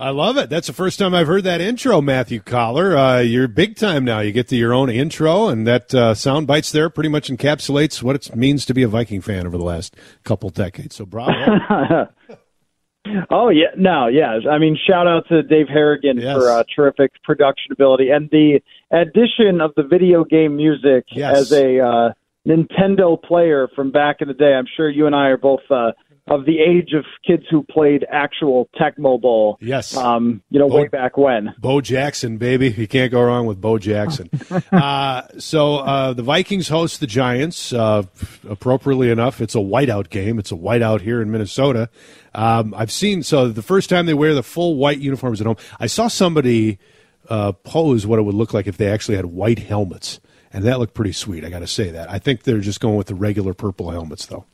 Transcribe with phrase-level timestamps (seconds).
[0.00, 0.48] I love it.
[0.48, 2.96] That's the first time I've heard that intro, Matthew Coller.
[2.96, 4.20] Uh, you're big time now.
[4.20, 8.00] You get to your own intro, and that uh, sound bites there pretty much encapsulates
[8.00, 10.96] what it means to be a Viking fan over the last couple decades.
[10.96, 12.08] So bravo.
[13.30, 14.42] Oh yeah, no, yes.
[14.50, 16.36] I mean, shout out to Dave Harrigan Yes.
[16.36, 21.38] for uh, terrific production ability and the addition of the video game music Yes.
[21.38, 22.12] as a uh,
[22.46, 24.52] Nintendo player from back in the day.
[24.52, 25.92] I'm sure you and I are both uh,
[26.30, 29.58] of the age of kids who played actual Tecmo Bowl.
[29.60, 29.96] Yes.
[29.96, 31.54] Um, you know, way back when.
[31.58, 32.70] Bo Jackson, baby.
[32.70, 34.30] You can't go wrong with Bo Jackson.
[34.72, 37.72] uh, so uh, the Vikings host the Giants.
[37.72, 38.04] Uh,
[38.48, 40.38] appropriately enough, it's a whiteout game.
[40.38, 41.88] It's a whiteout here in Minnesota.
[42.34, 45.56] Um, I've seen, so the first time they wear the full white uniforms at home,
[45.80, 46.78] I saw somebody
[47.28, 50.20] uh, pose what it would look like if they actually had white helmets.
[50.52, 52.10] And that looked pretty sweet, I got to say that.
[52.10, 54.46] I think they're just going with the regular purple helmets, though.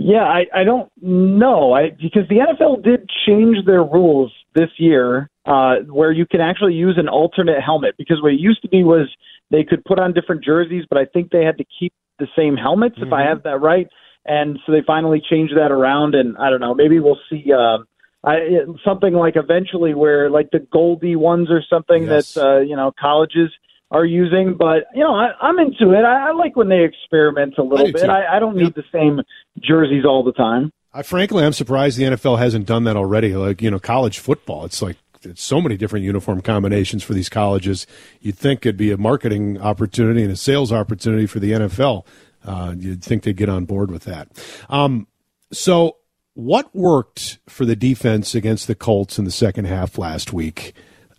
[0.00, 1.72] Yeah, I, I don't know.
[1.72, 6.74] I because the NFL did change their rules this year, uh, where you can actually
[6.74, 7.96] use an alternate helmet.
[7.98, 9.08] Because what it used to be was
[9.50, 12.56] they could put on different jerseys, but I think they had to keep the same
[12.56, 13.88] helmets, if I have that right.
[14.24, 16.74] And so they finally changed that around, and I don't know.
[16.74, 17.78] Maybe we'll see uh,
[18.22, 22.34] I, something like eventually where like the Goldie ones or something Yes.
[22.34, 23.50] that uh, you know colleges
[23.90, 24.54] are using.
[24.54, 26.04] But you know, I, I'm into it.
[26.04, 28.08] I, I like when they experiment a little do bit.
[28.08, 29.20] I, I don't need the same
[29.60, 30.72] jerseys all the time.
[30.92, 33.34] I frankly, I'm surprised the NFL hasn't done that already.
[33.34, 37.28] Like you know, college football, it's like it's so many different uniform combinations for these
[37.28, 37.86] colleges.
[38.20, 42.04] You'd think it'd be a marketing opportunity and a sales opportunity for the NFL.
[42.44, 44.28] Uh, you'd think they'd get on board with that.
[44.68, 45.06] Um,
[45.52, 45.96] so,
[46.34, 50.74] what worked for the defense against the Colts in the second half last week?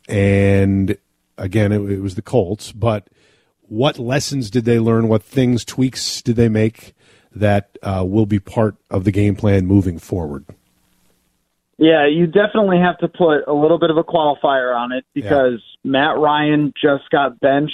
[0.07, 0.97] And
[1.39, 3.07] again, it, it was the Colts, but
[3.63, 5.07] what lessons did they learn?
[5.07, 6.93] What things, tweaks did they make
[7.33, 10.45] that uh, will be part of the game plan moving forward?
[11.77, 15.61] Yeah, you definitely have to put a little bit of a qualifier on it because
[15.83, 17.73] Matt Ryan just got benched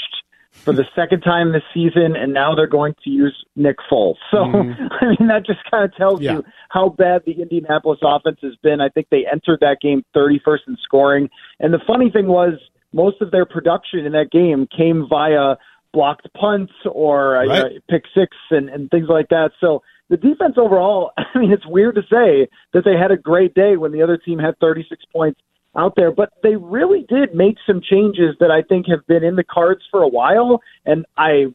[0.51, 4.15] for the second time this season, and now they're going to use Nick Foles.
[4.29, 6.23] So, I mean, that just kind of tells Mm-hmm.
[6.23, 6.33] Yeah.
[6.33, 8.79] you how bad the Indianapolis offense has been.
[8.79, 11.29] I think they entered that game 31st in scoring.
[11.59, 12.53] And the funny thing was,
[12.95, 15.57] most of their production in that game came via
[15.93, 17.83] blocked punts or uh, Right.
[17.89, 19.51] pick six and, and things like that.
[19.59, 23.53] So the defense overall, I mean, it's weird to say that they had a great
[23.53, 25.39] day when the other team had 36 points
[25.77, 29.35] out there, but they really did make some changes that I think have been in
[29.35, 30.61] the cards for a while.
[30.85, 31.47] And I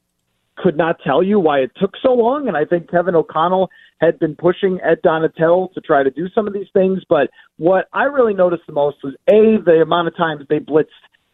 [0.57, 2.47] could not tell you why it took so long.
[2.47, 6.47] And I think Kevin O'Connell had been pushing Ed Donatell to try to do some
[6.47, 7.03] of these things.
[7.09, 10.89] But what I really noticed the most was A, the amount of times they blitzed.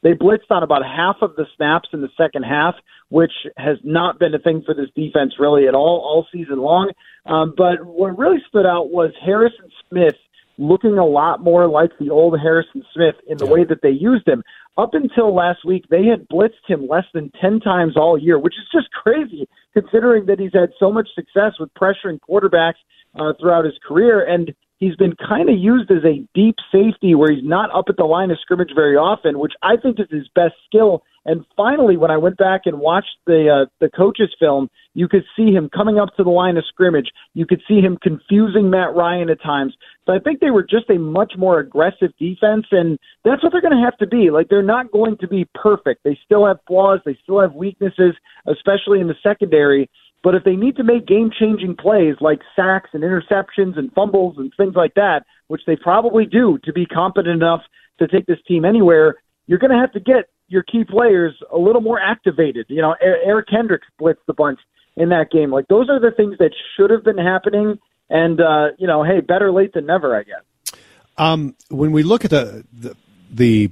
[0.06, 2.76] They blitzed on about half of the snaps in the second half,
[3.08, 6.92] which has not been a thing for this defense really at all, all season long.
[7.24, 10.14] Um, but what really stood out was Harrison Smith
[10.58, 14.28] looking a lot more like the old Harrison Smith in the way that they used
[14.28, 14.44] him.
[14.78, 18.54] Up until last week, they had blitzed him less than 10 times all year, which
[18.54, 22.78] is just crazy considering that he's had so much success with pressuring quarterbacks
[23.18, 24.24] uh, throughout his career.
[24.24, 27.96] And he's been kind of used as a deep safety where he's not up at
[27.96, 31.02] the line of scrimmage very often, which I think is his best skill.
[31.24, 35.24] And finally, when I went back and watched the uh, the coaches film, you could
[35.36, 37.10] see him coming up to the line of scrimmage.
[37.34, 39.74] You could see him confusing Matt Ryan at times.
[40.06, 43.60] So I think they were just a much more aggressive defense, and that's what they're
[43.60, 44.30] going to have to be.
[44.30, 46.04] Like they're not going to be perfect.
[46.04, 47.00] They still have flaws.
[47.04, 48.14] They still have weaknesses,
[48.46, 49.90] especially in the secondary.
[50.26, 54.34] But if they need to make game changing plays like sacks and interceptions and fumbles
[54.38, 57.60] and things like that, which they probably do to be competent enough
[58.00, 61.56] to take this team anywhere, you're going to have to get your key players a
[61.56, 62.66] little more activated.
[62.68, 64.58] You know, Er- Eric Kendricks blitzed the bunch
[64.96, 65.52] in that game.
[65.52, 67.78] Like those are the things that should have been happening.
[68.10, 70.80] And uh, you know, hey, better late than never, I guess.
[71.16, 72.96] Um, when we look at the, the
[73.30, 73.70] the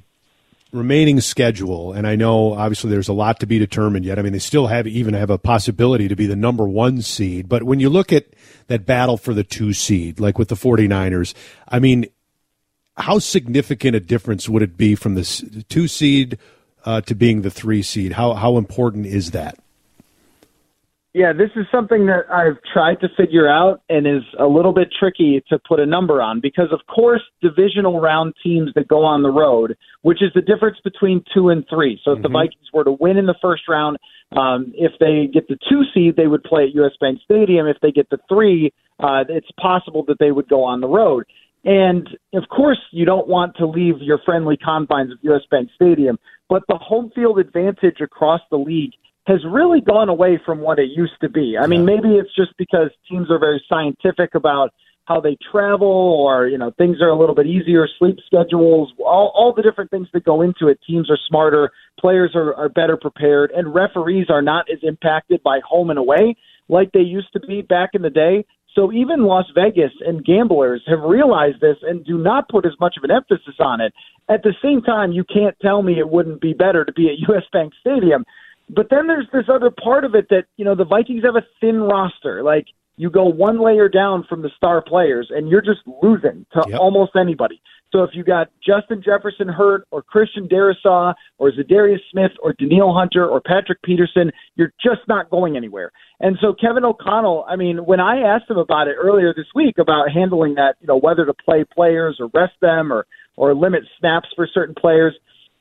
[0.75, 4.19] remaining schedule, and I know obviously there's a lot to be determined yet.
[4.19, 7.49] I mean, they still have even have a possibility to be the number one seed.
[7.49, 8.27] But when you look at
[8.67, 11.33] that battle for the two seed, like with the 49ers,
[11.69, 12.07] I mean,
[12.97, 16.39] how significant a difference would it be from the two seed
[16.85, 18.13] uh, to being the three seed?
[18.13, 19.59] How how important is that?
[21.15, 24.89] Yeah, this is something that I've tried to figure out and is a little bit
[24.99, 29.23] tricky to put a number on because, of course, divisional round teams that go on
[29.23, 32.01] the road, which is the difference between two and three.
[32.05, 32.23] So if mm-hmm.
[32.25, 33.97] the Vikings were to win in the first round,
[34.37, 37.69] um, if they get the two seed, they would play at US Bank Stadium.
[37.69, 41.27] If they get the three, uh, it's possible that they would go on the road.
[41.65, 46.19] And of course, you don't want to leave your friendly confines of US Bank Stadium,
[46.49, 48.95] but the home field advantage across the league
[49.27, 51.57] has really gone away from what it used to be.
[51.61, 54.73] I mean, maybe it's just because teams are very scientific about
[55.07, 59.33] how they travel or, you know, things are a little bit easier, sleep schedules, all,
[59.35, 60.79] all the different things that go into it.
[60.87, 65.61] Teams are smarter, players are, are better prepared, and referees are not as impacted by
[65.67, 66.37] home and away
[66.69, 68.45] like they used to be back in the day.
[68.75, 72.97] So even Las Vegas and gamblers have realized this and do not put as much
[72.97, 73.93] of an emphasis on it.
[74.29, 77.19] At the same time, you can't tell me it wouldn't be better to be at
[77.29, 78.25] US Bank Stadium
[78.69, 81.47] but then there's this other part of it that, you know, the Vikings have a
[81.61, 82.43] thin roster.
[82.43, 82.67] Like,
[82.97, 86.79] you go one layer down from the star players, and you're just losing to yep.
[86.79, 87.61] almost anybody.
[87.93, 92.93] So if you got Justin Jefferson hurt, or Christian Darrisaw, or Za'Darius Smith, or Danielle
[92.93, 95.93] Hunter, or Patrick Peterson, you're just not going anywhere.
[96.21, 99.79] And so Kevin O'Connell, I mean, when I asked him about it earlier this week
[99.79, 103.07] about handling that, you know, whether to play players or rest them or
[103.37, 105.13] or limit snaps for certain players,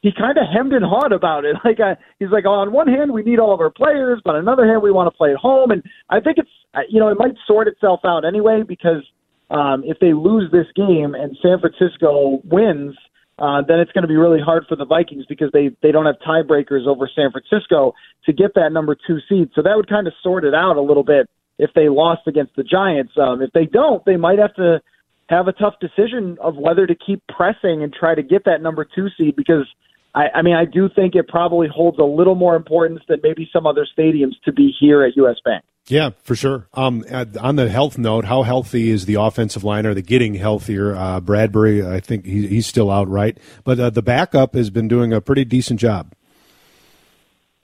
[0.04, 1.56] he kind of hemmed and hawed about it.
[1.66, 4.42] Like uh, he's like, on one hand, we need all of our players, but on
[4.42, 5.72] another hand, we want to play at home.
[5.72, 9.02] And I think it's uh, you know it might sort itself out anyway because
[9.50, 12.96] um, if they lose this game and San Francisco wins,
[13.40, 16.06] uh, then it's going to be really hard for the Vikings because they they don't
[16.06, 17.94] have tiebreakers over San Francisco
[18.26, 19.52] to get that number two seed.
[19.56, 22.58] So that would kind of sort it out a little bit if they lost against
[22.58, 23.14] the Giants.
[23.18, 24.82] Um, if they don't, they might have to
[25.30, 28.86] have a tough decision of whether to keep pressing and try to get that number
[28.86, 29.66] two seed because
[30.16, 33.50] I, I mean, I do think it probably holds a little more importance than maybe
[33.52, 35.64] some other stadiums to be here at US Bank.
[35.88, 36.68] Yeah, for sure.
[36.74, 37.04] Um,
[37.42, 39.86] on the health note, how healthy is the offensive line?
[39.86, 40.96] Are they getting healthier?
[40.96, 43.38] Uh, Bradbury, I think he, he's still out, right?
[43.66, 46.14] But uh, the backup has been doing a pretty decent job.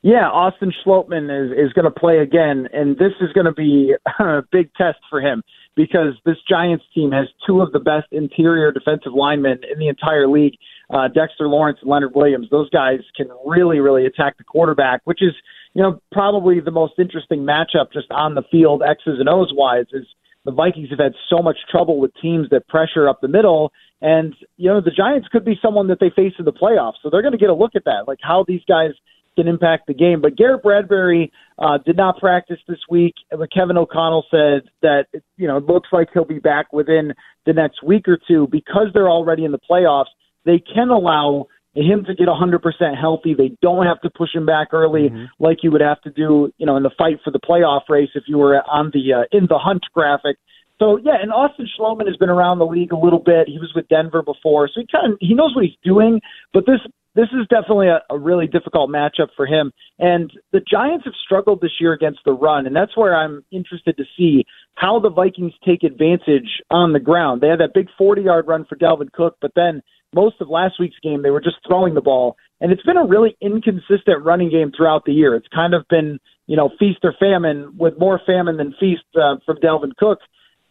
[0.02, 3.94] Yeah, Austin Schlottmann is, is going to play again, and this is going to be
[4.20, 5.44] a big test for him
[5.80, 10.28] because this Giants team has two of the best interior defensive linemen in the entire
[10.28, 10.56] league
[10.90, 12.50] uh, Dexter Lawrence and Leonard Williams.
[12.52, 15.32] Those guys can really, really attack the quarterback, which is,
[15.74, 19.86] you know, probably the most interesting matchup just on the field, X's and O's wise,
[19.94, 20.06] is
[20.44, 23.72] the Vikings have had so much trouble with teams that pressure up the middle.
[24.02, 26.96] And, you know, the Giants could be someone that they face in the playoffs.
[27.02, 28.92] So they're going to get a look at that, like how these guys
[29.38, 30.22] can impact the game.
[30.22, 33.14] But Garrett Bradbury uh, did not practice this week.
[33.30, 35.06] But Kevin O'Connell said that,
[35.38, 37.14] you know, it looks like he'll be back within
[37.46, 40.06] the next week or two because they're already in the playoffs
[40.46, 43.36] they can allow him to get 100% healthy.
[43.36, 45.26] They don't have to push him back early mm-hmm.
[45.40, 48.10] like you would have to do, you know, in the fight for the playoff race
[48.16, 50.38] if you were on the uh, in the hunt graphic.
[50.80, 53.48] So yeah, and Austin Schlottmann has been around the league a little bit.
[53.48, 56.22] He was with Denver before, so he kind of he knows what he's doing.
[56.54, 56.80] But this
[57.16, 59.74] this is definitely a, a really difficult matchup for him.
[59.98, 63.98] And the Giants have struggled this year against the run, and that's where I'm interested
[63.98, 67.42] to see how the Vikings take advantage on the ground.
[67.42, 69.82] They had that big 40 yard run for Dalvin Cook, but then
[70.14, 72.38] most of last week's game, they were just throwing the ball.
[72.62, 75.36] And it's been a really inconsistent running game throughout the year.
[75.36, 79.36] It's kind of been, you know, feast or famine with more famine than feast uh,
[79.46, 80.20] from Dalvin Cook.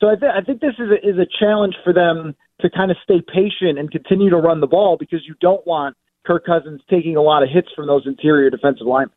[0.01, 2.91] So I, th- I think this is a, is a challenge for them to kind
[2.91, 6.81] of stay patient and continue to run the ball because you don't want Kirk Cousins
[6.89, 9.15] taking a lot of hits from those interior defensive linemen.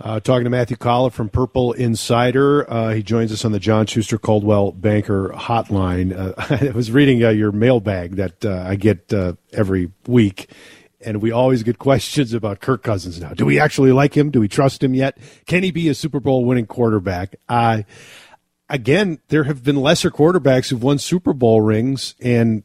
[0.00, 2.70] Uh, talking to Matthew Coller from Purple Insider.
[2.70, 6.16] Uh, he joins us on the John Schuster Coldwell Banker Hotline.
[6.16, 6.34] Uh,
[6.68, 10.50] I was reading uh, your mailbag that uh, I get uh, every week,
[11.00, 13.30] and we always get questions about Kirk Cousins now.
[13.30, 14.30] Do we actually like him?
[14.30, 15.18] Do we trust him yet?
[15.46, 17.34] Can he be a Super Bowl winning quarterback?
[17.48, 17.84] I
[18.68, 22.62] again, there have been lesser quarterbacks who've won Super Bowl rings, and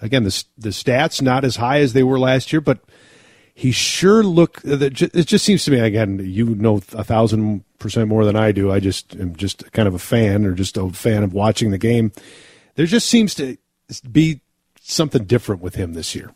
[0.00, 2.80] again, the the stats not as high as they were last year, but
[3.54, 4.60] he sure look.
[4.64, 6.20] It just seems to me again.
[6.22, 8.70] You know a thousand percent more than I do.
[8.70, 11.78] I just am just kind of a fan, or just a fan of watching the
[11.78, 12.12] game.
[12.76, 13.58] There just seems to
[14.10, 14.40] be
[14.80, 16.32] something different with him this year.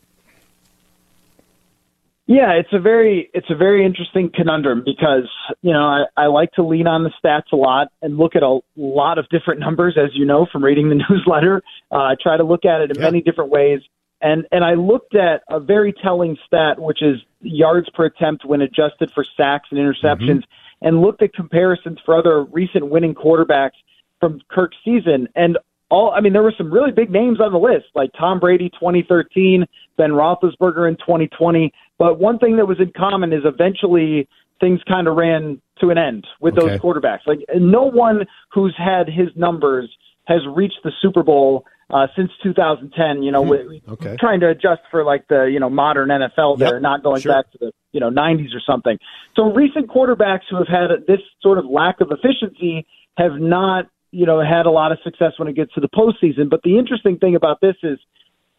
[2.27, 5.29] Yeah, it's a very it's a very interesting conundrum because
[5.61, 8.41] you know I, I like to lean on the stats a lot and look at
[8.41, 11.61] a lot of different numbers, as you know from reading the newsletter.
[11.91, 13.03] Uh, I try to look at it in yeah.
[13.03, 13.81] many different ways,
[14.21, 18.61] and and I looked at a very telling stat, which is yards per attempt when
[18.61, 20.87] adjusted for sacks and interceptions, mm-hmm.
[20.87, 23.77] and looked at comparisons for other recent winning quarterbacks
[24.19, 25.59] from Kirk's season, and
[25.95, 28.69] all I mean, there were some really big names on the list, like Tom Brady
[28.69, 29.65] 2013,
[29.97, 31.71] Ben Roethlisberger in 2020.
[31.97, 34.27] But one thing that was in common is eventually
[34.59, 36.67] things kind of ran to an end with okay.
[36.67, 37.25] those quarterbacks.
[37.25, 39.89] Like no one who's had his numbers
[40.27, 43.23] has reached the Super Bowl uh, since 2010.
[43.23, 43.93] You know, mm-hmm.
[43.93, 44.17] okay.
[44.19, 46.81] trying to adjust for like the you know modern NFL there, yep.
[46.81, 47.33] not going sure.
[47.33, 48.97] back to the you know 90s or something.
[49.37, 52.85] So recent quarterbacks who have had this sort of lack of efficiency
[53.17, 56.49] have not you know, had a lot of success when it gets to the postseason.
[56.49, 57.99] But the interesting thing about this is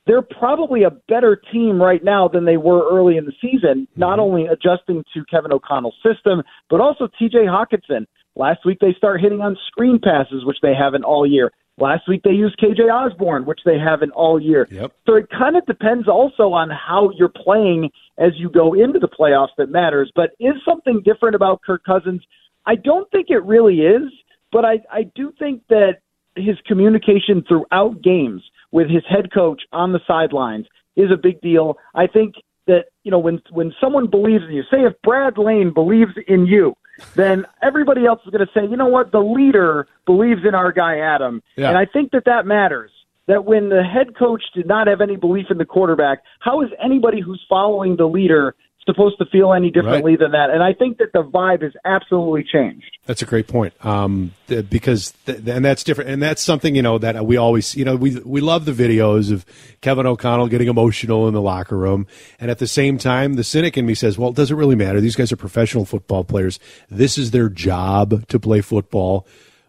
[0.07, 4.01] they're probably a better team right now than they were early in the season, mm-hmm.
[4.01, 8.07] not only adjusting to Kevin O'Connell's system, but also TJ Hockenson.
[8.37, 11.51] Last week they start hitting on screen passes, which they haven't all year.
[11.79, 14.67] Last week they used KJ Osborn, which they haven't all year.
[14.71, 14.93] Yep.
[15.07, 19.09] So it kind of depends also on how you're playing as you go into the
[19.09, 20.11] playoffs that matters.
[20.15, 22.23] But is something different about Kirk Cousins?
[22.65, 24.11] I don't think it really is.
[24.53, 26.01] But I, I do think that
[26.37, 31.79] his communication throughout games with his head coach on the sidelines is a big deal.
[31.95, 32.35] I think
[32.67, 36.47] that you know when when someone believes in you, say if Brad Lane believes in
[36.47, 36.77] you,
[37.15, 40.73] then everybody else is going to say, you know what, the leader believes in our
[40.73, 41.69] guy Adam, yeah.
[41.69, 42.91] and I think that that matters.
[43.29, 46.69] That when the head coach did not have any belief in the quarterback, how is
[46.81, 48.55] anybody who's following the leader
[48.87, 50.21] supposed to feel any differently right.
[50.21, 50.51] than that.
[50.51, 52.87] And I think that the vibe has absolutely changed.
[53.05, 53.75] That's a great point.
[53.85, 57.85] Um, because th- and that's different, and that's something you know that we always you
[57.85, 59.45] know we we love the videos of
[59.81, 62.07] Kevin O'Connell getting emotional in the locker room,
[62.41, 65.01] and at the same time, the cynic in me says, "Well, it doesn't really matter?
[65.01, 66.59] These guys are professional football players.
[66.89, 69.27] This is their job to play football."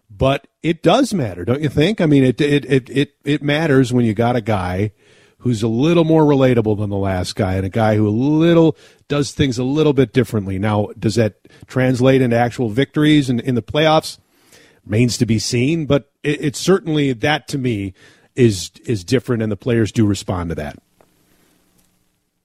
[0.10, 2.02] But it does matter, don't you think?
[2.02, 4.92] I mean, it it it it, it matters when you got a guy
[5.48, 8.76] who's a little more relatable than the last guy and a guy who a little
[9.08, 10.60] does things a little bit differently.
[10.60, 11.36] Now, does that
[11.68, 14.18] translate into actual victories in, in the playoffs?
[14.86, 17.94] Remains to be seen, but it, it's certainly that to me
[18.36, 20.78] is is different, and the players do respond to that.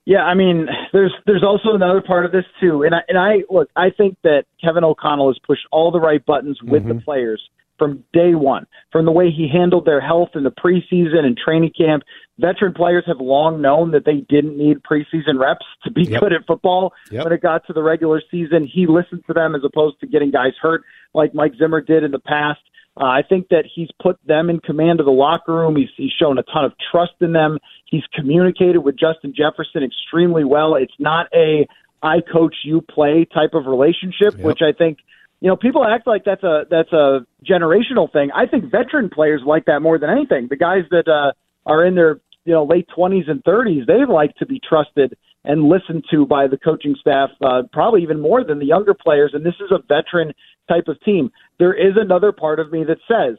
[0.04, 3.42] Yeah, I mean, there's there's also another part of this too, and I and I
[3.50, 6.98] look, I think that Kevin O'Connell has pushed all the right buttons with mm-hmm.
[6.98, 7.42] the players
[7.78, 11.72] from day one, from the way he handled their health in the preseason and training
[11.76, 12.04] camp.
[12.38, 16.20] Veteran players have long known that they didn't need preseason reps to be yep.
[16.20, 16.92] good at football.
[17.10, 17.24] Yep.
[17.24, 20.30] When it got to the regular season, he listened to them as opposed to getting
[20.30, 20.82] guys hurt
[21.14, 22.60] like Mike Zimmer did in the past.
[23.00, 25.76] Uh, I think that he's put them in command of the locker room.
[25.76, 27.58] He's, he's shown a ton of trust in them.
[27.86, 30.74] He's communicated with Justin Jefferson extremely well.
[30.74, 31.66] It's not a
[32.02, 34.40] I coach, you play type of relationship, yep.
[34.40, 34.98] which I think–
[35.42, 38.30] you know, people act like that's a that's a generational thing.
[38.32, 40.46] I think veteran players like that more than anything.
[40.48, 41.32] The guys that uh,
[41.66, 45.64] are in their you know late twenties and thirties, they like to be trusted and
[45.64, 49.32] listened to by the coaching staff, uh, probably even more than the younger players.
[49.34, 50.32] And this is a veteran
[50.68, 51.32] type of team.
[51.58, 53.38] There is another part of me that says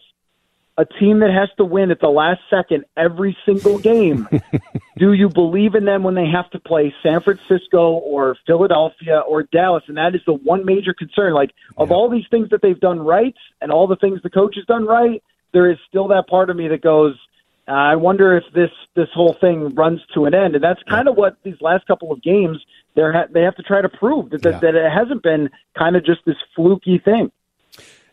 [0.77, 4.27] a team that has to win at the last second every single game.
[4.97, 9.43] do you believe in them when they have to play San Francisco or Philadelphia or
[9.43, 9.83] Dallas?
[9.87, 11.33] And that is the one major concern.
[11.33, 14.55] Like, of all these things that they've done right and all the things the coach
[14.55, 17.15] has done right, there is still that part of me that goes,
[17.67, 21.15] I wonder if this this whole thing runs to an end, and that's kind of
[21.15, 22.57] what these last couple of games
[22.95, 24.59] they ha- they have to try to prove that that, yeah.
[24.59, 27.31] that it hasn't been kind of just this fluky thing.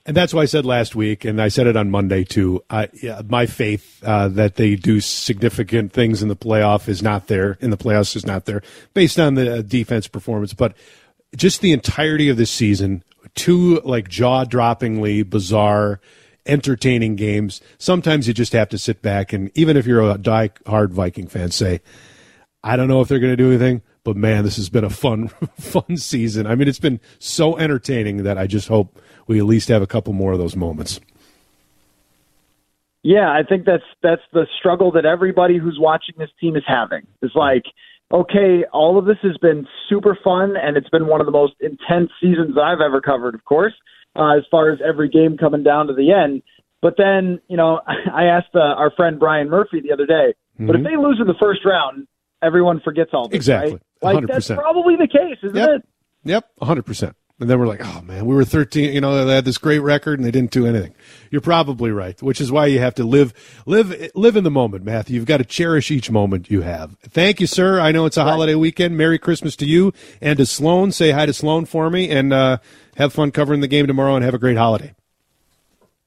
[0.07, 2.65] And that's why I said last week, and I said it on Monday too.
[2.71, 7.27] I, yeah, my faith uh, that they do significant things in the playoff is not
[7.27, 7.59] there.
[7.61, 8.63] In the playoffs is not there,
[8.95, 10.55] based on the uh, defense performance.
[10.55, 10.75] But
[11.37, 13.05] just the entirety of this season,
[13.35, 16.01] two like jaw-droppingly bizarre,
[16.47, 17.61] entertaining games.
[17.79, 21.51] Sometimes you just have to sit back and, even if you're a die-hard Viking fan,
[21.51, 21.81] say,
[22.63, 24.91] "I don't know if they're going to do anything." But man, this has been a
[24.91, 25.29] fun,
[25.59, 26.47] fun season.
[26.47, 29.87] I mean, it's been so entertaining that I just hope we at least have a
[29.87, 31.01] couple more of those moments.
[33.03, 37.07] Yeah, I think that's that's the struggle that everybody who's watching this team is having.
[37.23, 37.65] It's like,
[38.13, 41.55] okay, all of this has been super fun, and it's been one of the most
[41.61, 43.73] intense seasons I've ever covered, of course,
[44.21, 46.43] uh, as far as every game coming down to the end.
[46.83, 50.67] But then, you know, I asked uh, our friend Brian Murphy the other day, mm-hmm.
[50.67, 50.91] but if mm-hmm.
[50.91, 52.07] they lose in the first round,
[52.43, 53.73] everyone forgets all this, exactly.
[53.73, 54.15] Right?
[54.15, 54.27] Like 100%.
[54.29, 55.69] that's probably the case, isn't yep.
[55.69, 55.89] it?
[56.23, 57.17] Yep, hundred percent.
[57.41, 58.93] And then we're like, oh man, we were 13.
[58.93, 60.95] You know, they had this great record and they didn't do anything.
[61.31, 63.33] You're probably right, which is why you have to live,
[63.65, 65.17] live, live in the moment, Matthew.
[65.17, 66.99] You've got to cherish each moment you have.
[67.01, 67.81] Thank you, sir.
[67.81, 68.31] I know it's a right.
[68.31, 68.97] holiday weekend.
[68.97, 70.93] Merry Christmas to you and to Sloan.
[70.93, 72.59] Say hi to Sloan for me, and uh,
[72.97, 74.15] have fun covering the game tomorrow.
[74.15, 74.95] And have a great holiday.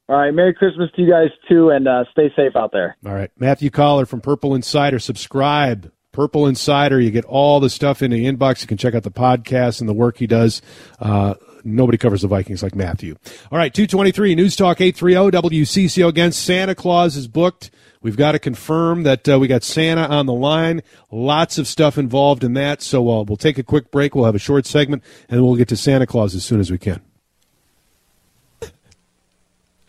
[0.08, 2.96] All right, Merry Christmas to you guys too, and uh, stay safe out there.
[3.06, 5.00] All right, Matthew Coller from Purple Insider.
[5.00, 7.02] Subscribe Purple Insider.
[7.02, 8.62] You get all the stuff in the inbox.
[8.62, 10.62] You can check out the podcast and the work he does.
[11.00, 11.34] Uh,
[11.66, 13.18] nobody covers the Vikings like Matthew.
[13.52, 17.72] All right, 223 News Talk 830 WCCO against Santa Claus is booked.
[18.02, 20.84] We've got to confirm that uh, we got Santa on the line.
[21.10, 22.82] Lots of stuff involved in that.
[22.82, 24.14] So uh, we'll take a quick break.
[24.14, 26.78] We'll have a short segment, and we'll get to Santa Claus as soon as we
[26.78, 27.02] can.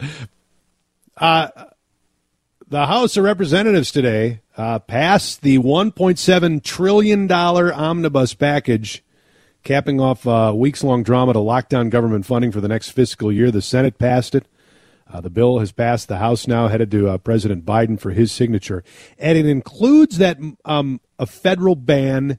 [1.17, 1.47] Uh,
[2.67, 9.03] the House of Representatives today uh, passed the $1.7 trillion omnibus package,
[9.63, 13.33] capping off a weeks long drama to lock down government funding for the next fiscal
[13.33, 13.51] year.
[13.51, 14.47] The Senate passed it.
[15.11, 18.33] Uh, the bill has passed the House now, headed to uh, President Biden for his
[18.33, 18.83] signature.
[19.19, 22.39] And it includes that um, a federal ban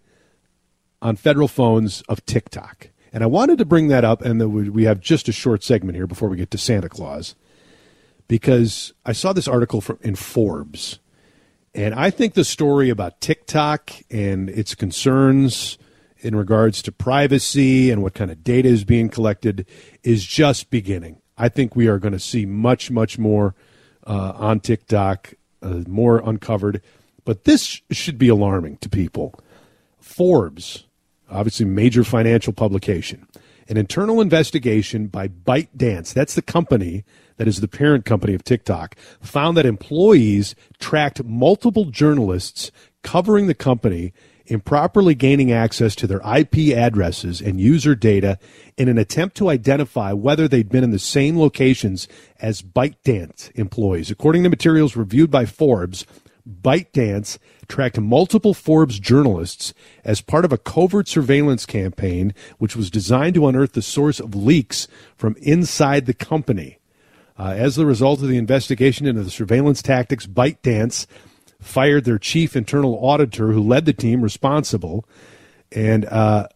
[1.01, 2.89] on federal phones of TikTok.
[3.13, 6.07] And I wanted to bring that up, and we have just a short segment here
[6.07, 7.35] before we get to Santa Claus,
[8.27, 10.99] because I saw this article from, in Forbes
[11.75, 15.77] and I think the story about TikTok and its concerns
[16.19, 19.67] in regards to privacy and what kind of data is being collected
[20.01, 21.21] is just beginning.
[21.37, 23.55] I think we are going to see much, much more
[24.07, 26.81] uh, on TikTok, uh, more uncovered.
[27.25, 29.37] But this should be alarming to people.
[29.99, 30.85] Forbes,
[31.29, 33.27] obviously major financial publication,
[33.67, 37.03] an internal investigation by ByteDance, that's the company
[37.37, 42.71] that is the parent company of TikTok, found that employees tracked multiple journalists
[43.03, 44.13] covering the company
[44.47, 48.37] improperly gaining access to their IP addresses and user data
[48.77, 52.07] in an attempt to identify whether they'd been in the same locations
[52.39, 54.11] as ByteDance employees.
[54.11, 56.05] According to materials reviewed by Forbes,
[56.47, 57.37] ByteDance
[57.67, 59.73] tracked multiple Forbes journalists
[60.03, 64.35] as part of a covert surveillance campaign which was designed to unearth the source of
[64.35, 66.77] leaks from inside the company.
[67.37, 71.05] Uh, as a result of the investigation into the surveillance tactics, ByteDance
[71.59, 75.05] fired their chief internal auditor who led the team responsible,
[75.71, 76.47] and uh,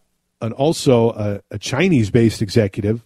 [0.56, 3.02] also a, a Chinese based executive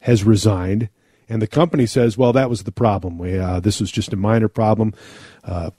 [0.00, 0.88] has resigned.
[1.28, 3.18] And the company says, well, that was the problem.
[3.18, 4.94] We, uh, this was just a minor problem.
[5.44, 5.70] Uh,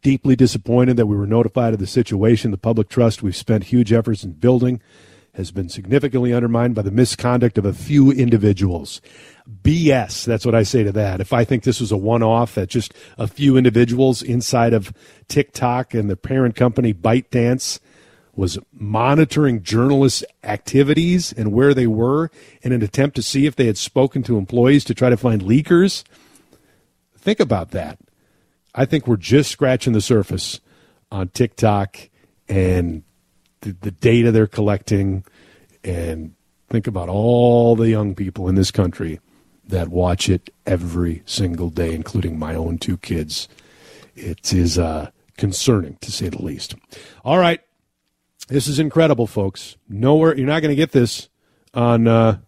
[0.00, 2.50] deeply disappointed that we were notified of the situation.
[2.50, 4.80] The public trust we've spent huge efforts in building
[5.34, 9.00] has been significantly undermined by the misconduct of a few individuals.
[9.62, 10.24] BS.
[10.24, 11.20] That's what I say to that.
[11.20, 14.92] If I think this was a one off that just a few individuals inside of
[15.28, 17.80] TikTok and the parent company ByteDance
[18.34, 22.30] was monitoring journalists' activities and where they were
[22.62, 25.42] in an attempt to see if they had spoken to employees to try to find
[25.42, 26.02] leakers.
[27.16, 27.98] Think about that.
[28.74, 30.60] I think we're just scratching the surface
[31.10, 31.98] on TikTok
[32.48, 33.02] and
[33.60, 35.24] the, the data they're collecting,
[35.84, 36.34] and
[36.68, 39.20] think about all the young people in this country
[39.64, 43.48] that watch it every single day, including my own two kids.
[44.14, 46.74] It is uh, concerning, to say the least.
[47.24, 47.60] All right.
[48.48, 49.76] This is incredible, folks.
[49.88, 51.28] Nowhere, you're not going to get this
[51.72, 52.38] on uh,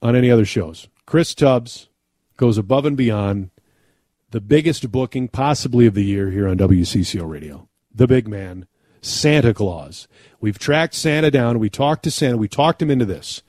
[0.00, 0.88] on any other shows.
[1.06, 1.88] Chris Tubbs
[2.36, 3.50] goes above and beyond
[4.30, 7.68] the biggest booking possibly of the year here on WCCO Radio.
[7.94, 8.66] The big man
[9.00, 10.08] Santa Claus.
[10.40, 11.58] We've tracked Santa down.
[11.58, 12.36] We talked to Santa.
[12.36, 13.42] We talked him into this.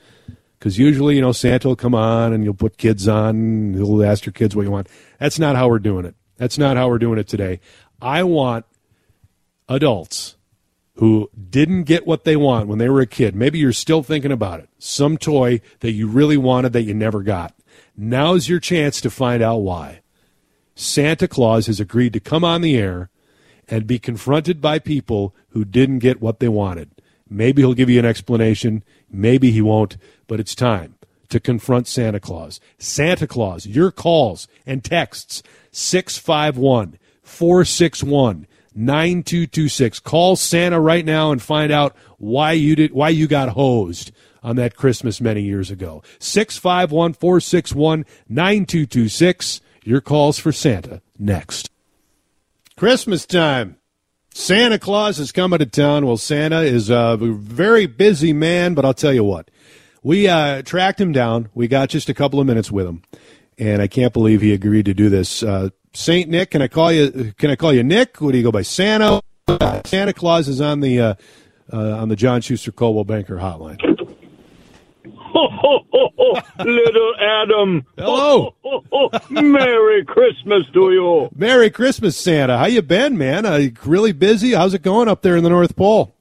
[0.58, 3.74] Because usually, you know, Santa will come on and you'll put kids on.
[3.74, 4.90] He'll ask your kids what you want.
[5.18, 6.16] That's not how we're doing it.
[6.38, 7.60] That's not how we're doing it today.
[8.02, 8.66] I want
[9.68, 10.36] adults
[10.96, 13.36] who didn't get what they want when they were a kid.
[13.36, 14.70] Maybe you're still thinking about it.
[14.80, 17.54] Some toy that you really wanted that you never got.
[17.96, 20.02] Now's your chance to find out why.
[20.80, 23.10] Santa Claus has agreed to come on the air
[23.68, 26.90] and be confronted by people who didn't get what they wanted.
[27.30, 30.96] Maybe he'll give you an explanation, maybe he won't, but it's time
[31.28, 32.62] to confront Santa Claus.
[32.78, 40.00] Santa Claus, your calls and texts 651 461 9226.
[40.00, 44.56] Call Santa right now and find out why you did why you got hosed on
[44.56, 46.02] that Christmas many years ago.
[46.20, 49.60] 651 461 9226.
[49.84, 51.70] Your calls for Santa next.
[52.76, 53.78] Christmas time.
[54.34, 56.06] Santa Claus is coming to town.
[56.06, 59.50] Well, Santa is a very busy man, but I'll tell you what.
[60.04, 61.50] We uh, tracked him down.
[61.54, 63.02] We got just a couple of minutes with him,
[63.58, 65.44] and I can't believe he agreed to do this.
[65.44, 67.34] Uh, Saint Nick, can I call you?
[67.38, 68.22] Can I call you Nick?
[68.22, 68.62] What do you go by?
[68.62, 69.22] Santa.
[69.86, 71.16] Santa Claus is on the uh,
[71.74, 73.99] uh on the John Schuster Coldwell Banker Hotline.
[76.60, 77.86] Little Adam.
[77.98, 78.56] Hello.
[79.30, 81.30] Merry Christmas to you.
[81.36, 82.58] Merry Christmas, Santa.
[82.58, 83.46] How you been, man?
[83.46, 84.54] Uh, you really busy?
[84.54, 86.16] How's it going up there in the North Pole?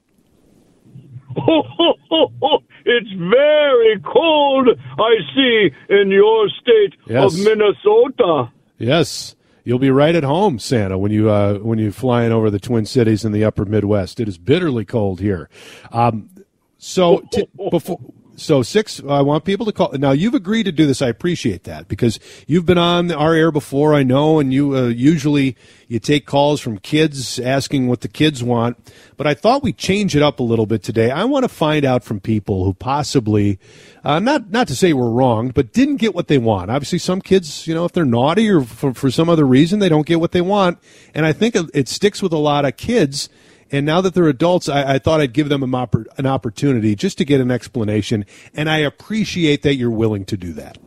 [2.84, 4.68] it's very cold,
[4.98, 7.34] I see, in your state Yes.
[7.34, 8.50] of Minnesota.
[8.78, 12.58] Yes, you'll be right at home, Santa, when you uh, when you flying over the
[12.58, 14.20] Twin Cities in the Upper Midwest.
[14.20, 15.48] It is bitterly cold here.
[15.92, 16.30] Um,
[16.78, 18.00] so t- before.
[18.38, 19.90] So six, I want people to call.
[19.94, 21.02] Now you've agreed to do this.
[21.02, 23.94] I appreciate that because you've been on our air before.
[23.94, 25.56] I know, and you uh, usually
[25.88, 28.76] you take calls from kids asking what the kids want.
[29.16, 31.10] But I thought we'd change it up a little bit today.
[31.10, 33.58] I want to find out from people who possibly,
[34.04, 36.70] uh, not not to say we're wrong, but didn't get what they want.
[36.70, 39.88] Obviously, some kids, you know, if they're naughty or for, for some other reason, they
[39.88, 40.78] don't get what they want.
[41.12, 43.28] And I think it- it sticks with a lot of kids.
[43.70, 46.94] And now that they're adults, I, I thought I'd give them an, oppor- an opportunity
[46.96, 48.24] just to get an explanation.
[48.54, 50.78] And I appreciate that you're willing to do that.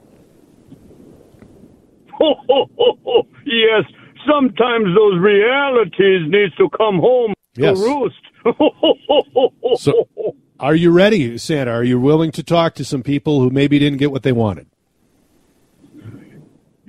[3.46, 3.84] yes,
[4.28, 7.78] sometimes those realities needs to come home Yes.
[7.80, 8.16] to roost.
[9.78, 10.08] So,
[10.60, 11.72] are you ready, Santa?
[11.72, 14.68] Are you willing to talk to some people who maybe didn't get what they wanted?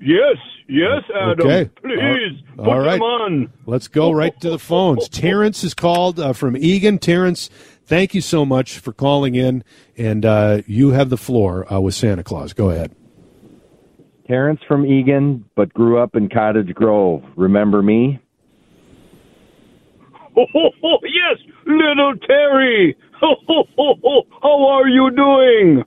[0.05, 0.37] Yes,
[0.69, 1.47] yes, Adam.
[1.47, 1.71] Okay.
[1.81, 2.93] Please, All- put all right.
[2.93, 3.53] them on.
[3.67, 5.09] Let's go right to the phones.
[5.09, 6.99] Terrence is called uh, from Eagan.
[6.99, 7.49] Terrence,
[7.85, 9.62] thank you so much for calling in,
[9.97, 12.53] and uh, you have the floor uh, with Santa Claus.
[12.53, 12.95] Go ahead.
[14.27, 17.23] Terrence from Eagan, but grew up in Cottage Grove.
[17.37, 18.19] Remember me?
[20.37, 22.97] Oh, yes, little Terry.
[23.25, 25.85] Oh, How are you doing?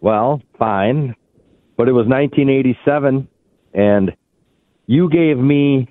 [0.00, 1.14] Well, fine.
[1.80, 3.26] But it was 1987,
[3.72, 4.14] and
[4.84, 5.88] you gave me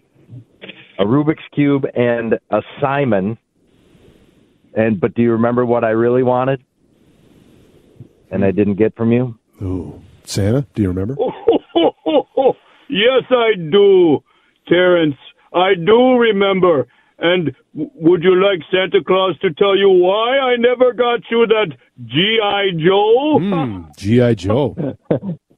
[0.99, 3.39] a Rubik's Cube and a Simon.
[4.75, 6.63] And but do you remember what I really wanted?
[8.30, 9.39] And I didn't get from you?
[9.63, 11.15] Ooh, Santa, do you remember?
[12.88, 14.23] yes, I do,
[14.67, 15.15] Terrence.
[15.56, 16.86] I do remember.
[17.17, 21.71] And would you like Santa Claus to tell you why I never got you that
[22.06, 22.78] G.I.
[22.78, 23.39] Joe?
[23.39, 24.36] Hmm, G.I.
[24.36, 24.95] Joe.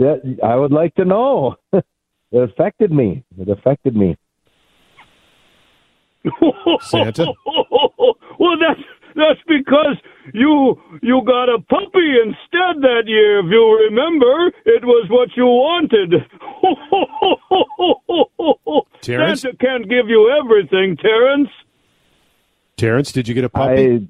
[0.00, 1.56] Yeah, I would like to know.
[1.74, 1.84] it
[2.32, 3.22] affected me.
[3.38, 4.16] It affected me.
[6.80, 7.26] Santa?
[8.38, 8.80] well, that's
[9.14, 9.98] that's because
[10.32, 13.40] you you got a puppy instead that year.
[13.40, 16.14] If you remember, it was what you wanted.
[19.02, 19.42] Terrence?
[19.42, 21.50] Santa can't give you everything, Terrence.
[22.78, 23.96] Terrence, did you get a puppy?
[23.96, 24.00] I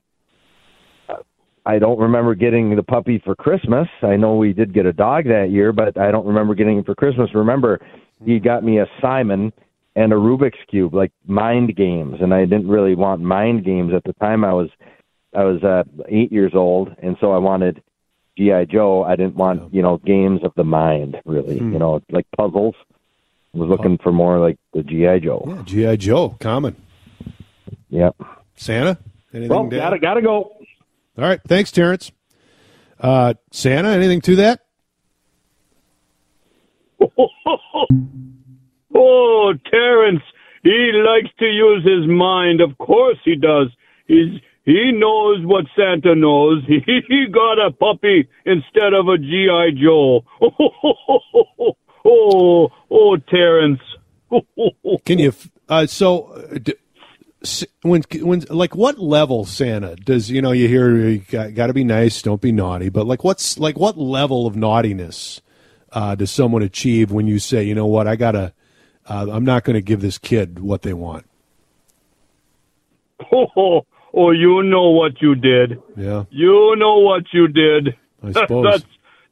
[1.70, 3.87] I don't remember getting the puppy for Christmas.
[4.02, 6.87] I know we did get a dog that year, but I don't remember getting it
[6.87, 7.33] for Christmas.
[7.33, 7.80] Remember,
[8.24, 9.52] he got me a Simon
[9.94, 14.02] and a Rubik's cube, like mind games, and I didn't really want mind games at
[14.02, 14.44] the time.
[14.44, 14.68] I was
[15.33, 17.80] I was uh, eight years old, and so I wanted
[18.37, 19.04] GI Joe.
[19.04, 21.59] I didn't want you know games of the mind, really.
[21.59, 21.72] Hmm.
[21.72, 22.74] You know, like puzzles.
[23.54, 25.44] I was looking for more like the GI Joe.
[25.46, 25.96] Yeah, G.I.
[25.96, 26.74] Joe, common.
[27.90, 28.16] Yep.
[28.56, 28.98] Santa?
[29.33, 30.56] Anything Well, to gotta gotta go.
[31.20, 32.12] All right, thanks, Terrence.
[32.98, 34.61] Uh, Santa, anything to that?
[38.92, 40.22] Oh, Terrence,
[40.62, 42.61] he likes to use his mind.
[42.61, 43.68] Of course he does.
[44.06, 46.62] He's he knows what Santa knows.
[46.68, 50.24] He, he got a puppy instead of a GI Joe.
[52.02, 53.80] Oh, oh, Terrence.
[55.04, 55.35] Can you?
[55.68, 56.72] Uh, so, uh,
[57.83, 61.72] when when like what level Santa does you know you hear you got, got to
[61.72, 65.40] be nice, don't be naughty, but like what's like what level of naughtiness
[65.92, 68.53] uh, does someone achieve when you say you know what I gotta
[69.07, 71.26] uh, I'm not going to give this kid what they want?
[73.33, 75.81] Oh, oh, you know what you did.
[75.96, 77.94] Yeah, You know what you did.
[78.24, 78.64] I suppose.
[78.64, 78.85] that's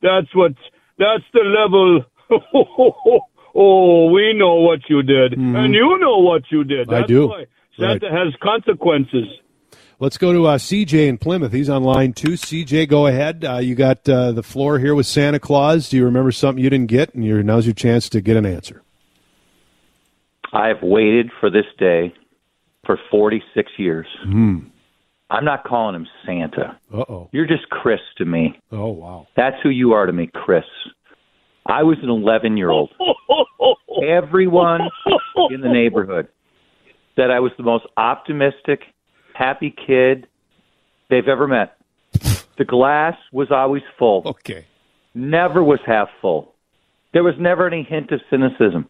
[0.02, 0.52] that's what
[0.98, 2.04] that's the level.
[3.56, 6.88] oh, we know what you did, and you know what you did.
[6.88, 7.02] Mm-hmm.
[7.02, 7.26] I do.
[7.26, 7.46] Why
[7.78, 9.26] Santa has consequences.
[10.00, 11.52] Let's go to uh, CJ in Plymouth.
[11.52, 12.32] He's on line two.
[12.32, 13.44] CJ, go ahead.
[13.44, 15.88] Uh, you got uh, the floor here with Santa Claus.
[15.88, 17.14] Do you remember something you didn't get?
[17.14, 18.82] And your now's your chance to get an answer.
[20.52, 22.14] I've waited for this day
[22.86, 24.06] for 46 years.
[24.22, 24.58] Hmm.
[25.30, 26.78] I'm not calling him Santa.
[26.94, 27.28] Uh oh.
[27.32, 28.58] You're just Chris to me.
[28.70, 29.26] Oh wow.
[29.36, 30.64] That's who you are to me, Chris.
[31.66, 32.90] I was an 11 year old.
[34.08, 34.82] Everyone
[35.50, 36.28] in the neighborhood
[37.18, 38.82] said I was the most optimistic,
[39.34, 40.26] happy kid
[41.10, 41.76] they've ever met.
[42.56, 44.22] The glass was always full.
[44.24, 44.66] Okay.
[45.14, 46.54] Never was half full.
[47.12, 48.88] There was never any hint of cynicism.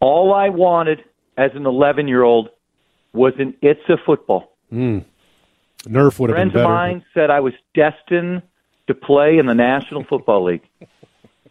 [0.00, 1.04] All I wanted
[1.36, 2.48] as an 11 year old
[3.12, 4.56] was an It's a football.
[4.72, 5.04] Mm.
[5.84, 8.42] Nerf would have been Friends of mine said I was destined
[8.86, 10.62] to play in the National Football League.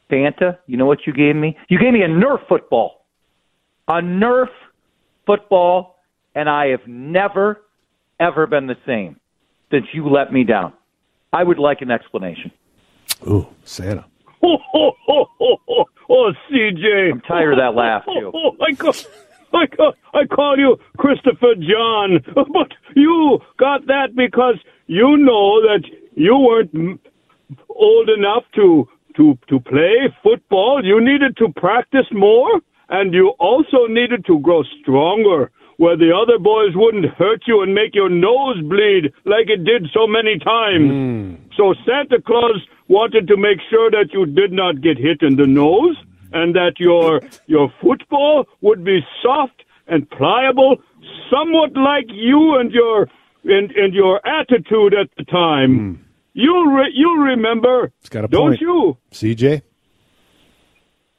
[0.10, 1.58] Santa, you know what you gave me?
[1.70, 3.06] You gave me a Nerf football.
[3.88, 4.50] A Nerf
[5.26, 5.98] football,
[6.36, 7.62] and I have never,
[8.20, 9.20] ever been the same
[9.72, 10.74] since you let me down.
[11.32, 12.52] I would like an explanation.
[13.28, 14.06] Ooh, Santa.
[14.46, 17.14] Oh, oh, oh, oh, oh, oh, CJ.
[17.14, 18.30] I'm tired of that laugh, too.
[18.34, 18.94] Oh, oh, I call,
[19.54, 24.56] I call, I call you Christopher John, but you got that because
[24.88, 25.84] you know that
[26.16, 27.00] you weren't
[27.70, 30.84] old enough to to to play football.
[30.84, 32.60] You needed to practice more,
[32.98, 37.74] and you also needed to grow stronger, where the other boys wouldn't hurt you and
[37.74, 39.04] make your nose bleed
[39.34, 40.90] like it did so many times.
[40.92, 41.28] Hmm.
[41.58, 42.60] So Santa Claus
[42.98, 45.98] wanted to make sure that you did not get hit in the nose
[46.40, 50.78] and that your your football would be soft and pliable,
[51.32, 53.08] somewhat like you and your
[53.44, 55.72] and, and your attitude at the time.
[55.78, 55.94] Hmm.
[56.36, 58.62] You'll re- you'll remember, It's got a don't point.
[58.62, 58.98] you?
[59.12, 59.62] CJ?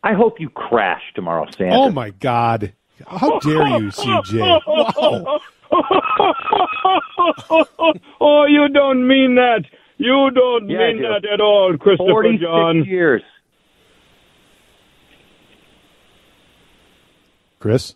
[0.04, 1.74] I hope you crash tomorrow, Santa.
[1.74, 2.74] Oh, my God.
[3.06, 4.60] How dare you, CJ?
[4.66, 5.40] Wow.
[8.20, 9.64] oh, you don't mean that.
[9.96, 11.02] You don't Yeah, mean do.
[11.08, 12.84] that at all, Christopher 46 John.
[12.84, 13.22] years.
[17.58, 17.94] Chris?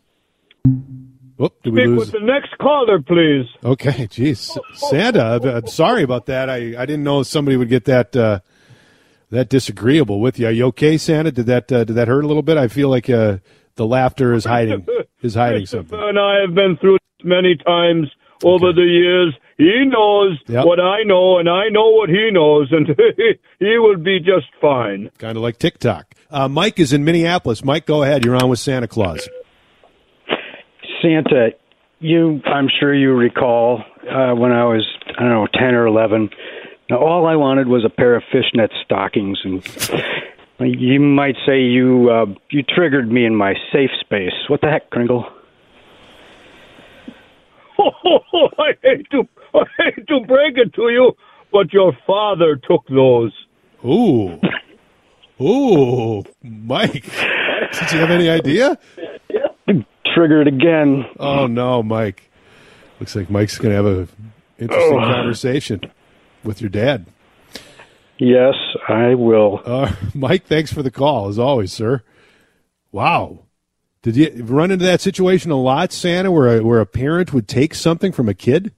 [1.37, 1.99] Whoop, did we lose?
[1.99, 3.47] with the next caller, please.
[3.63, 5.21] Okay, geez, Santa.
[5.23, 6.51] I'm- I'm sorry about that.
[6.51, 8.41] I, I didn't know somebody would get that uh,
[9.31, 10.47] that disagreeable with you.
[10.47, 11.31] Are you okay, Santa?
[11.33, 12.57] Did that uh, did that hurt a little bit?
[12.57, 13.39] I feel like uh,
[13.77, 14.87] the laughter is hiding
[15.23, 15.99] is hiding something.
[16.01, 18.09] And I have been through this many times
[18.45, 19.35] over the years.
[19.57, 20.65] He knows Yep.
[20.67, 22.87] what I know, and I know what he knows, and
[23.59, 25.11] he will be just fine.
[25.19, 26.15] Kind of like TikTok.
[26.31, 27.65] Uh, Mike is in Minneapolis.
[27.65, 28.25] Mike, go ahead.
[28.25, 29.29] You're on with Santa Claus.
[31.03, 31.51] Santa,
[32.01, 34.87] you, I'm sure you recall uh, when I was,
[35.19, 36.31] I don't know, 10 or 11.
[36.91, 39.63] Now, all I wanted was a pair of fishnet stockings, and
[40.81, 44.33] you might say you uh, you triggered me in my safe space.
[44.49, 45.27] What the heck, Kringle?
[47.79, 51.13] Oh, I hate to, I hate to break it to you,
[51.53, 53.33] but your father took those.
[53.85, 54.41] Ooh,
[55.41, 57.05] ooh, Mike.
[57.05, 58.79] Did you have any idea?
[60.15, 61.05] Triggered again.
[61.21, 62.31] Oh no, Mike.
[62.99, 64.09] Looks like Mike's going to have a
[64.59, 65.05] interesting Oh.
[65.05, 65.81] conversation
[66.45, 67.07] with your dad.
[68.19, 68.55] Yes,
[68.89, 69.63] I will.
[69.65, 72.03] Uh, Mike, thanks for the call as always, sir.
[72.91, 73.45] Wow.
[74.03, 77.49] Did you run into that situation a lot, Santa, where a, where a parent would
[77.49, 78.73] take something from a kid?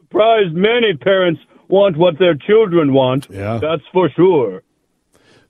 [0.00, 3.28] Surprised many parents want what their children want.
[3.30, 3.58] Yeah.
[3.58, 4.62] That's for sure.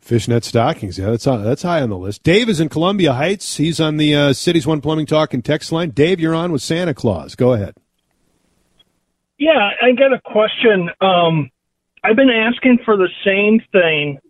[0.01, 2.25] Fishnet stockings, yeah, that's on, that's high on the list.
[2.25, 3.57] Dave is in Columbia Heights.
[3.57, 5.91] He's on the uh, Cities One Plumbing Talk and text line.
[5.91, 7.37] Dave, you're on with Santa Claus.
[7.37, 7.75] Go ahead.
[9.43, 10.89] Yeah, I got a question.
[11.01, 11.51] Um,
[12.05, 14.21] I've been asking for the same thing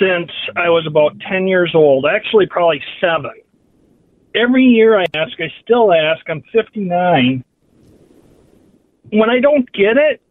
[0.00, 3.32] since I was about 10 years old, actually, probably seven.
[4.34, 7.44] Every year I ask, I still ask, I'm 59.
[9.12, 10.22] When I don't get it,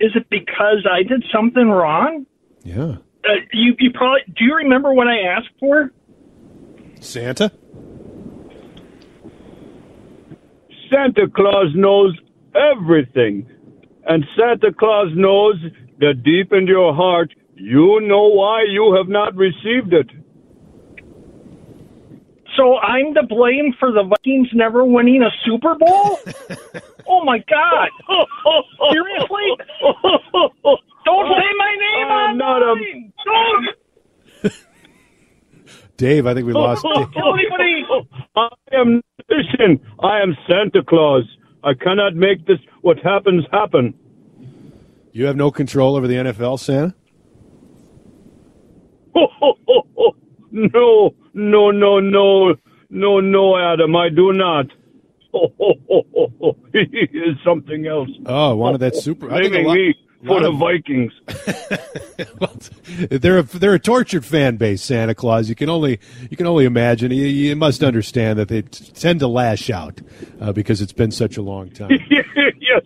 [0.00, 2.26] is it because I did something wrong?
[2.64, 2.96] Yeah.
[3.24, 5.92] Uh, you, you probably do you remember when I asked for?
[6.98, 7.52] Santa?
[10.90, 12.18] Santa Claus knows
[12.54, 13.46] everything.
[14.06, 15.56] And Santa Claus knows
[16.00, 20.06] that deep in your heart, you know why you have not received it.
[22.56, 26.20] So I'm to blame for the Vikings never winning a Super Bowl?
[27.08, 27.88] oh my God!
[28.92, 29.46] Seriously?
[31.04, 32.74] Don't say my name I'm on not a-
[33.24, 34.52] Don't
[35.96, 37.12] Dave, I think we lost Dave.
[37.12, 37.84] tell anybody.
[38.36, 41.24] I am listen, I am Santa Claus.
[41.68, 43.92] I cannot make this what happens happen.
[45.12, 46.94] You have no control over the NFL, Santa?
[50.50, 52.54] no, no, no, no,
[52.90, 54.66] no, no, Adam, I do not.
[56.72, 56.78] he
[57.12, 58.08] is something else.
[58.24, 59.30] Oh, one of that super.
[59.30, 59.94] I think a lot- me
[60.26, 61.12] for the Vikings.
[63.10, 65.48] they're a, they're a tortured fan base, Santa Claus.
[65.48, 66.00] You can only
[66.30, 67.10] you can only imagine.
[67.10, 70.00] You, you must understand that they t- tend to lash out
[70.40, 71.90] uh, because it's been such a long time.
[72.10, 72.82] yes.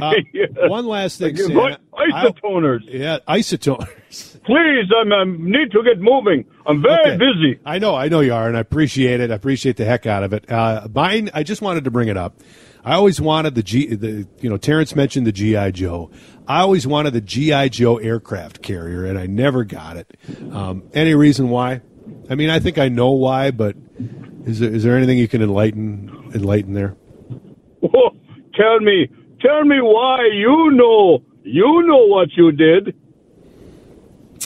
[0.00, 0.48] Uh, yes.
[0.54, 1.78] one last thing, Santa.
[1.92, 2.80] Isotoners.
[2.86, 4.42] Yeah, isotoners.
[4.44, 6.46] Please, I'm, I need to get moving.
[6.66, 7.16] I'm very Okay.
[7.18, 7.60] busy.
[7.66, 9.30] I know, I know you are, and I appreciate it.
[9.30, 10.50] I appreciate the heck out of it.
[10.50, 12.40] Uh, mine, I just wanted to bring it up.
[12.86, 16.08] I always wanted the G, the you know, Terrence mentioned the GI Joe.
[16.46, 20.16] I always wanted the GI Joe aircraft carrier, and I never got it.
[20.52, 21.80] Um, any reason why?
[22.30, 23.74] I mean, I think I know why, but
[24.44, 26.94] is there, is there anything you can enlighten enlighten there?
[27.82, 28.10] Oh,
[28.54, 29.08] tell me,
[29.40, 30.30] tell me why.
[30.32, 32.94] You know, you know what you did.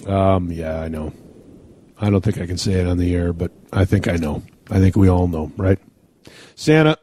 [0.09, 1.12] Um, yeah, I know.
[2.00, 4.42] I don't think I can say it on the air, but I think I know.
[4.70, 5.79] I think we all know, right?
[6.55, 6.98] Santa,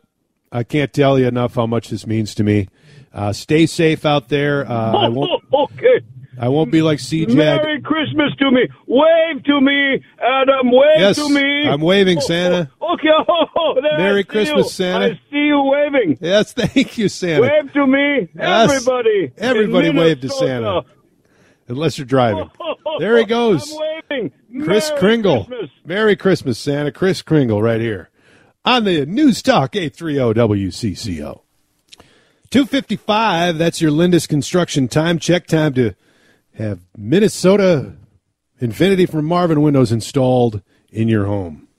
[0.52, 2.70] I can't tell you enough how much this means to me.
[3.14, 4.70] Uh, stay safe out there.
[4.70, 5.44] Uh, I won't.
[5.54, 6.02] okay.
[6.40, 7.34] I won't be like CJ.
[7.36, 8.68] Merry Christmas to me.
[8.86, 10.70] Wave to me, Adam.
[10.72, 11.68] Wave Yes, to me.
[11.68, 12.70] I'm waving, Santa.
[12.82, 13.08] Okay.
[13.60, 14.70] Oh, Merry Christmas, you.
[14.86, 15.06] Santa.
[15.06, 16.18] I see you waving.
[16.22, 17.42] Yes, thank you, Santa.
[17.42, 18.72] Wave to me, Yes.
[18.72, 19.32] everybody.
[19.38, 20.84] Everybody wave to Santa.
[21.68, 22.50] Unless you're driving.
[23.00, 23.70] There he goes.
[23.74, 23.80] I'm
[24.10, 24.32] waving.
[24.64, 25.46] Chris Merry Kringle.
[25.46, 25.70] Christmas.
[25.86, 26.92] Merry Christmas, Santa.
[26.92, 28.10] Kris Kringle right here
[28.68, 31.42] on the News Talk 830 WCCO.
[32.50, 35.20] 255, that's your Lindus construction time.
[35.20, 35.94] Check time to
[36.56, 37.94] have Minnesota
[38.60, 41.70] Infinity from Marvin windows installed in your home.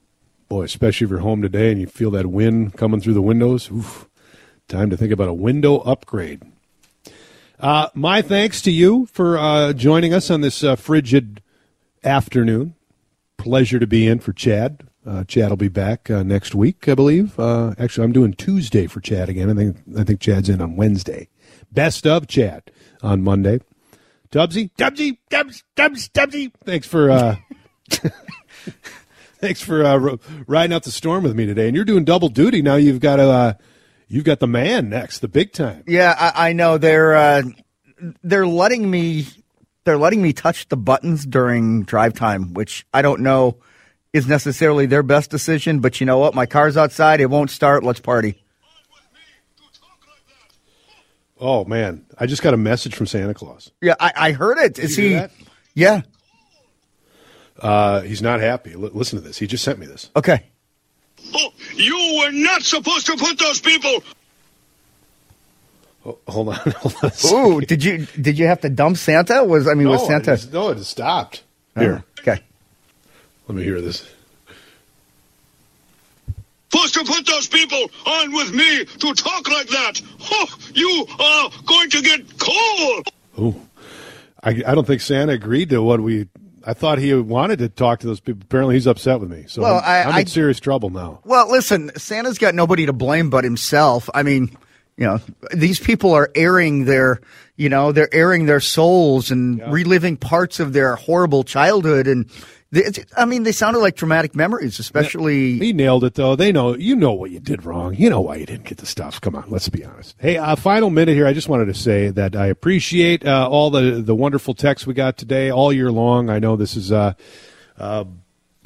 [0.49, 3.71] Boy, especially if you're home today and you feel that wind coming through the windows.
[3.71, 4.09] Oof,
[4.67, 6.41] time to think about a window upgrade.
[7.61, 11.43] Uh, my thanks to you for uh, joining us on this uh, frigid
[12.03, 12.77] afternoon.
[13.37, 14.89] Pleasure to be in for Chad.
[15.07, 17.39] Uh, Chad will be back uh, next week, I believe.
[17.39, 19.49] Uh, actually, I'm doing Tuesday for Chad again.
[19.49, 21.29] I think I think Chad's in on Wednesday.
[21.73, 22.71] Best of Chad
[23.03, 23.61] on Monday.
[24.31, 26.53] Dubsy, Dubsy, Dubs, Dubs, Dubsy.
[26.65, 27.37] Thanks for uh,
[29.39, 31.69] thanks for uh, riding out the storm with me today.
[31.69, 32.75] And you're doing double duty now.
[32.75, 33.53] You've got a uh,
[34.09, 35.85] you've got the man next, the big time.
[35.87, 37.45] Yeah, I, I know they're
[38.23, 39.27] they're letting me
[39.85, 43.57] they're letting me touch the buttons during drive time, which I don't know
[44.13, 45.81] is necessarily their best decision.
[45.81, 46.35] But you know what?
[46.35, 47.83] My car's outside; it won't start.
[47.85, 48.43] Let's party.
[51.41, 53.71] Oh man, I just got a message from Santa Claus.
[53.81, 54.75] Yeah, I, I heard it.
[54.75, 55.09] Did he?
[55.11, 55.31] hear that?
[55.75, 56.01] Yeah.
[57.61, 58.73] Uh, he's not happy.
[58.73, 59.39] L- listen to this.
[59.39, 60.11] He just sent me this.
[60.17, 60.45] Okay.
[61.35, 64.03] Oh, you were not supposed to put those people.
[66.07, 66.55] Oh, hold on.
[66.77, 67.13] Hold on.
[67.53, 69.45] Ooh, did you did you have to dump Santa?
[69.45, 70.33] Was I mean, was Santa?
[70.33, 71.43] it just- no, it just stopped.
[71.77, 72.05] Oh, Here.
[73.49, 73.53] Okay.
[73.53, 74.09] Let me hear this.
[76.71, 80.01] Supposed to put those people on with me to talk like that.
[80.31, 83.09] Oh, you are going to get cold.
[83.39, 83.61] Oh,
[84.43, 86.29] I, I don't think Santa agreed to what we.
[86.67, 88.43] I thought he wanted to talk to those people.
[88.43, 89.47] Apparently, he's upset with me.
[89.49, 91.21] So Well, I'm, I- I'm I- in serious trouble now.
[91.25, 94.11] Well, listen, Santa's got nobody to blame but himself.
[94.13, 94.55] I mean,
[94.99, 95.21] you know,
[95.55, 97.21] these people are airing their,
[97.57, 102.07] you know, they're airing their souls and reliving parts of their horrible childhood.
[102.07, 102.37] And they,
[103.17, 105.59] I mean, they sounded like traumatic memories, especially.
[105.59, 106.37] He nailed it though.
[106.37, 107.95] They know you know what you did wrong.
[107.95, 109.21] You know why you didn't get the stuff.
[109.23, 110.15] Come on, let's be honest.
[110.19, 111.27] Hey, uh, final minute here.
[111.27, 114.93] I just wanted to say that I appreciate uh, all the the wonderful texts we
[114.93, 116.29] got today all year long.
[116.29, 117.15] I know this is uh,
[117.79, 118.05] uh,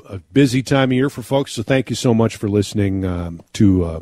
[0.07, 3.41] a busy time of year for folks, so thank you so much for listening um,
[3.53, 4.01] to uh,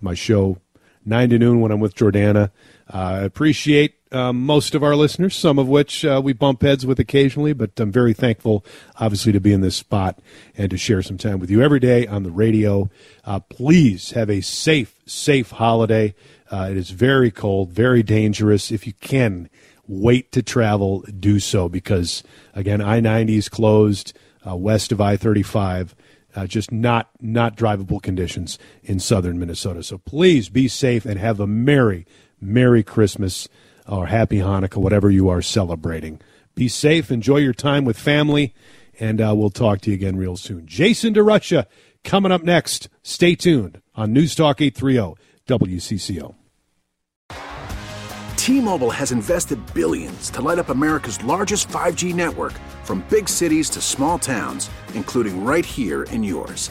[0.00, 0.56] my show
[1.04, 2.50] nine to noon when I'm with Jordana.
[2.92, 6.84] Uh, I appreciate um, most of our listeners, some of which uh, we bump heads
[6.84, 8.64] with occasionally, but I'm very thankful,
[9.00, 10.18] obviously, to be in this spot
[10.56, 12.90] and to share some time with you every day on the radio.
[13.24, 16.14] Uh, please have a safe, safe holiday.
[16.50, 18.70] Uh, it is very cold, very dangerous.
[18.70, 19.48] If you can
[19.88, 22.22] wait to travel, do so because,
[22.54, 24.12] again, I 90 is closed
[24.46, 25.94] uh, west of I 35
[26.34, 29.82] uh, just not not drivable conditions in southern Minnesota.
[29.82, 32.06] So please be safe and have a merry,
[32.42, 33.48] merry Christmas
[33.88, 36.20] or happy Hanukkah, whatever you are celebrating.
[36.54, 38.54] Be safe, enjoy your time with family,
[39.00, 40.66] and uh, we'll talk to you again real soon.
[40.66, 41.66] Jason DeRusha
[42.04, 42.88] coming up next.
[43.02, 46.34] Stay tuned on News Talk 830 WCCO.
[48.36, 52.52] T-Mobile has invested billions to light up America's largest 5G network
[52.82, 56.70] from big cities to small towns, including right here in yours.